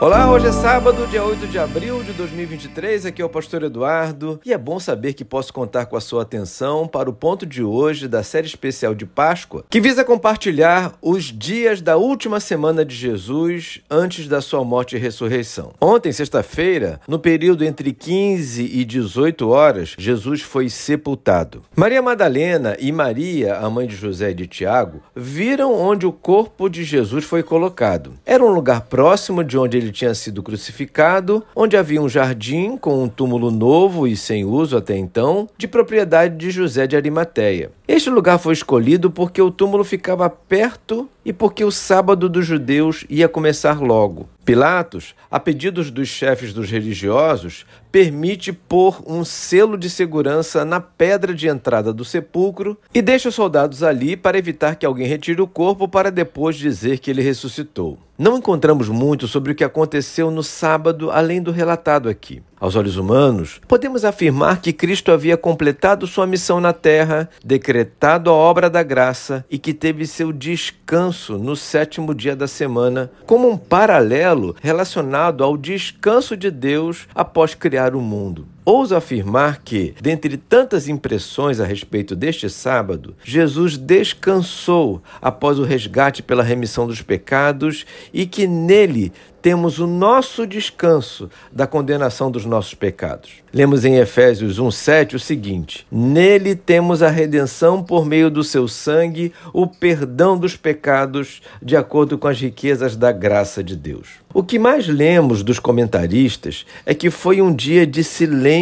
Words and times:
Olá, 0.00 0.28
hoje 0.28 0.48
é 0.48 0.52
sábado, 0.52 1.06
dia 1.06 1.24
8 1.24 1.46
de 1.46 1.56
abril 1.56 2.02
de 2.02 2.12
2023. 2.12 3.06
Aqui 3.06 3.22
é 3.22 3.24
o 3.24 3.28
pastor 3.28 3.62
Eduardo 3.62 4.40
e 4.44 4.52
é 4.52 4.58
bom 4.58 4.80
saber 4.80 5.14
que 5.14 5.24
posso 5.24 5.52
contar 5.52 5.86
com 5.86 5.96
a 5.96 6.00
sua 6.00 6.22
atenção 6.22 6.86
para 6.86 7.08
o 7.08 7.12
ponto 7.12 7.46
de 7.46 7.62
hoje 7.62 8.08
da 8.08 8.24
série 8.24 8.46
especial 8.46 8.92
de 8.92 9.06
Páscoa, 9.06 9.64
que 9.70 9.80
visa 9.80 10.04
compartilhar 10.04 10.94
os 11.00 11.26
dias 11.26 11.80
da 11.80 11.96
última 11.96 12.40
semana 12.40 12.84
de 12.84 12.94
Jesus 12.94 13.80
antes 13.88 14.26
da 14.26 14.40
sua 14.40 14.64
morte 14.64 14.96
e 14.96 14.98
ressurreição. 14.98 15.72
Ontem, 15.80 16.12
sexta-feira, 16.12 17.00
no 17.06 17.18
período 17.18 17.64
entre 17.64 17.92
15 17.92 18.64
e 18.64 18.84
18 18.84 19.48
horas, 19.48 19.94
Jesus 19.96 20.42
foi 20.42 20.68
sepultado. 20.68 21.62
Maria 21.74 22.02
Madalena 22.02 22.76
e 22.80 22.90
Maria, 22.90 23.58
a 23.58 23.70
mãe 23.70 23.86
de 23.86 23.94
José 23.94 24.32
e 24.32 24.34
de 24.34 24.48
Tiago, 24.48 25.00
viram 25.14 25.72
onde 25.72 26.04
o 26.04 26.12
corpo 26.12 26.68
de 26.68 26.82
Jesus 26.82 27.24
foi 27.24 27.44
colocado. 27.44 28.14
Era 28.26 28.44
um 28.44 28.50
lugar 28.52 28.82
próximo 28.82 29.44
de 29.44 29.56
onde 29.56 29.84
ele 29.84 29.93
tinha 29.94 30.14
sido 30.14 30.42
crucificado, 30.42 31.42
onde 31.56 31.76
havia 31.76 32.02
um 32.02 32.08
jardim 32.08 32.76
com 32.76 33.02
um 33.02 33.08
túmulo 33.08 33.50
novo 33.50 34.06
e 34.06 34.16
sem 34.16 34.44
uso 34.44 34.76
até 34.76 34.96
então, 34.96 35.48
de 35.56 35.66
propriedade 35.66 36.36
de 36.36 36.50
José 36.50 36.86
de 36.86 36.96
Arimateia. 36.96 37.70
Este 37.86 38.08
lugar 38.08 38.38
foi 38.38 38.54
escolhido 38.54 39.10
porque 39.10 39.42
o 39.42 39.50
túmulo 39.50 39.84
ficava 39.84 40.30
perto 40.30 41.06
e 41.24 41.34
porque 41.34 41.64
o 41.64 41.70
sábado 41.70 42.30
dos 42.30 42.46
judeus 42.46 43.04
ia 43.10 43.28
começar 43.28 43.80
logo. 43.80 44.26
Pilatos, 44.44 45.14
a 45.30 45.40
pedidos 45.40 45.90
dos 45.90 46.08
chefes 46.08 46.52
dos 46.52 46.70
religiosos, 46.70 47.64
permite 47.90 48.52
pôr 48.52 49.02
um 49.06 49.24
selo 49.24 49.78
de 49.78 49.88
segurança 49.88 50.64
na 50.64 50.80
pedra 50.80 51.34
de 51.34 51.48
entrada 51.48 51.92
do 51.92 52.04
sepulcro 52.04 52.76
e 52.92 53.00
deixa 53.00 53.28
os 53.28 53.34
soldados 53.34 53.82
ali 53.82 54.16
para 54.16 54.36
evitar 54.36 54.76
que 54.76 54.84
alguém 54.84 55.06
retire 55.06 55.40
o 55.40 55.46
corpo 55.46 55.88
para 55.88 56.10
depois 56.10 56.56
dizer 56.56 56.98
que 56.98 57.10
ele 57.10 57.22
ressuscitou. 57.22 57.98
Não 58.16 58.38
encontramos 58.38 58.88
muito 58.88 59.26
sobre 59.26 59.52
o 59.52 59.54
que 59.54 59.64
aconteceu 59.64 60.30
no 60.30 60.42
sábado 60.42 61.10
além 61.10 61.42
do 61.42 61.50
relatado 61.50 62.08
aqui. 62.08 62.42
Aos 62.60 62.76
olhos 62.76 62.96
humanos, 62.96 63.60
podemos 63.66 64.04
afirmar 64.04 64.60
que 64.60 64.72
Cristo 64.72 65.10
havia 65.10 65.36
completado 65.36 66.06
sua 66.06 66.26
missão 66.26 66.60
na 66.60 66.72
terra, 66.72 67.28
decretado 67.74 68.30
a 68.30 68.32
obra 68.32 68.70
da 68.70 68.84
graça 68.84 69.44
e 69.50 69.58
que 69.58 69.74
teve 69.74 70.06
seu 70.06 70.32
descanso 70.32 71.36
no 71.36 71.56
sétimo 71.56 72.14
dia 72.14 72.36
da 72.36 72.46
semana, 72.46 73.10
como 73.26 73.50
um 73.50 73.56
paralelo 73.56 74.54
relacionado 74.62 75.42
ao 75.42 75.56
descanso 75.56 76.36
de 76.36 76.52
Deus 76.52 77.08
após 77.12 77.52
criar 77.52 77.96
o 77.96 78.00
mundo. 78.00 78.46
Ouso 78.66 78.96
afirmar 78.96 79.60
que, 79.62 79.94
dentre 80.00 80.38
tantas 80.38 80.88
impressões 80.88 81.60
a 81.60 81.66
respeito 81.66 82.16
deste 82.16 82.48
sábado, 82.48 83.14
Jesus 83.22 83.76
descansou 83.76 85.02
após 85.20 85.58
o 85.58 85.64
resgate 85.64 86.22
pela 86.22 86.42
remissão 86.42 86.86
dos 86.86 87.02
pecados 87.02 87.84
e 88.10 88.24
que 88.24 88.46
nele 88.46 89.12
temos 89.42 89.78
o 89.78 89.86
nosso 89.86 90.46
descanso 90.46 91.28
da 91.52 91.66
condenação 91.66 92.30
dos 92.30 92.46
nossos 92.46 92.72
pecados. 92.72 93.30
Lemos 93.52 93.84
em 93.84 93.96
Efésios 93.96 94.58
1:7 94.58 95.16
o 95.16 95.20
seguinte: 95.20 95.86
Nele 95.92 96.54
temos 96.54 97.02
a 97.02 97.10
redenção 97.10 97.82
por 97.82 98.06
meio 98.06 98.30
do 98.30 98.42
seu 98.42 98.66
sangue, 98.66 99.34
o 99.52 99.66
perdão 99.66 100.38
dos 100.38 100.56
pecados, 100.56 101.42
de 101.60 101.76
acordo 101.76 102.16
com 102.16 102.26
as 102.26 102.40
riquezas 102.40 102.96
da 102.96 103.12
graça 103.12 103.62
de 103.62 103.76
Deus. 103.76 104.24
O 104.32 104.42
que 104.42 104.58
mais 104.58 104.88
lemos 104.88 105.42
dos 105.42 105.58
comentaristas 105.58 106.64
é 106.86 106.94
que 106.94 107.10
foi 107.10 107.42
um 107.42 107.54
dia 107.54 107.86
de 107.86 108.02
silêncio 108.02 108.53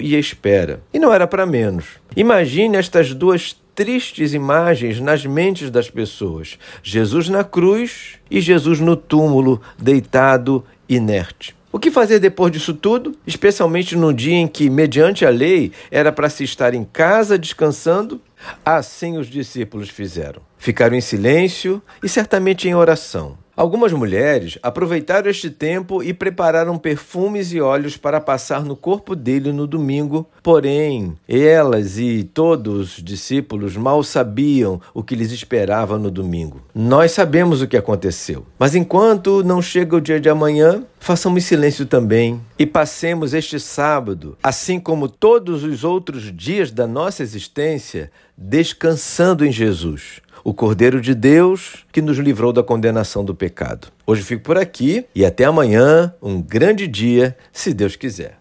e 0.00 0.16
espera. 0.16 0.80
E 0.92 0.98
não 0.98 1.12
era 1.12 1.26
para 1.26 1.46
menos. 1.46 1.86
Imagine 2.16 2.76
estas 2.76 3.12
duas 3.14 3.56
tristes 3.74 4.34
imagens 4.34 5.00
nas 5.00 5.24
mentes 5.24 5.70
das 5.70 5.88
pessoas: 5.88 6.58
Jesus 6.82 7.28
na 7.28 7.42
cruz 7.42 8.16
e 8.30 8.40
Jesus 8.40 8.80
no 8.80 8.96
túmulo, 8.96 9.60
deitado, 9.78 10.64
inerte. 10.88 11.54
O 11.72 11.78
que 11.78 11.90
fazer 11.90 12.18
depois 12.18 12.50
disso 12.50 12.74
tudo? 12.74 13.14
Especialmente 13.24 13.94
no 13.94 14.12
dia 14.12 14.34
em 14.34 14.48
que, 14.48 14.68
mediante 14.68 15.24
a 15.24 15.30
lei, 15.30 15.70
era 15.88 16.10
para 16.10 16.28
se 16.28 16.42
estar 16.42 16.74
em 16.74 16.82
casa 16.82 17.38
descansando? 17.38 18.20
Assim 18.64 19.16
os 19.16 19.28
discípulos 19.28 19.88
fizeram. 19.88 20.42
Ficaram 20.58 20.96
em 20.96 21.00
silêncio 21.00 21.80
e 22.02 22.08
certamente 22.08 22.68
em 22.68 22.74
oração. 22.74 23.38
Algumas 23.60 23.92
mulheres 23.92 24.58
aproveitaram 24.62 25.28
este 25.28 25.50
tempo 25.50 26.02
e 26.02 26.14
prepararam 26.14 26.78
perfumes 26.78 27.52
e 27.52 27.60
óleos 27.60 27.94
para 27.94 28.18
passar 28.18 28.64
no 28.64 28.74
corpo 28.74 29.14
dele 29.14 29.52
no 29.52 29.66
domingo, 29.66 30.26
porém, 30.42 31.14
elas 31.28 31.98
e 31.98 32.24
todos 32.24 32.96
os 32.96 33.04
discípulos 33.04 33.76
mal 33.76 34.02
sabiam 34.02 34.80
o 34.94 35.02
que 35.02 35.14
lhes 35.14 35.30
esperava 35.30 35.98
no 35.98 36.10
domingo. 36.10 36.62
Nós 36.74 37.12
sabemos 37.12 37.60
o 37.60 37.68
que 37.68 37.76
aconteceu, 37.76 38.46
mas 38.58 38.74
enquanto 38.74 39.44
não 39.44 39.60
chega 39.60 39.94
o 39.94 40.00
dia 40.00 40.18
de 40.18 40.30
amanhã, 40.30 40.82
façamos 40.98 41.44
silêncio 41.44 41.84
também 41.84 42.40
e 42.58 42.64
passemos 42.64 43.34
este 43.34 43.60
sábado, 43.60 44.38
assim 44.42 44.80
como 44.80 45.06
todos 45.06 45.64
os 45.64 45.84
outros 45.84 46.34
dias 46.34 46.70
da 46.70 46.86
nossa 46.86 47.22
existência, 47.22 48.10
descansando 48.38 49.44
em 49.44 49.52
Jesus 49.52 50.22
o 50.44 50.54
Cordeiro 50.54 51.00
de 51.00 51.14
Deus 51.14 51.84
que 51.92 52.02
nos 52.02 52.18
livrou 52.18 52.52
da 52.52 52.62
condenação 52.62 53.24
do 53.24 53.34
pecado. 53.34 53.88
Hoje 54.06 54.22
fico 54.22 54.42
por 54.42 54.56
aqui 54.56 55.04
e 55.14 55.24
até 55.24 55.44
amanhã, 55.44 56.14
um 56.22 56.40
grande 56.40 56.86
dia, 56.86 57.36
se 57.52 57.72
Deus 57.72 57.96
quiser. 57.96 58.38